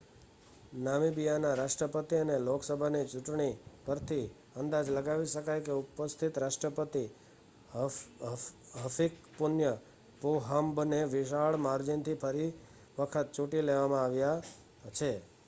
નામીબિયાના 0.81 1.55
રાષ્ટ્રપતિ 1.55 2.17
અને 2.17 2.35
લોકસભાની 2.39 3.03
ચુંટણી 3.05 3.53
પરથી 3.85 4.25
અંદાજ 4.55 4.85
લગાવી 4.89 5.29
શકાય 5.29 5.61
કે 5.61 5.73
ઉપસ્થિત 5.73 6.35
રાષ્ટ્રપતિ 6.37 7.03
હફિકપુન્ય 8.79 9.73
પોહામ્બને 10.21 11.01
વિશાળ 11.09 11.57
માર્જીનથી 11.59 12.17
ફરી 12.19 12.49
વખત 12.97 13.27
ચૂંટી 13.31 13.63
લેવામાં 13.63 14.03
આવ્યા 14.03 14.39
છે 14.93 15.11